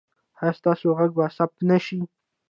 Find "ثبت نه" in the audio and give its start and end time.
1.37-1.77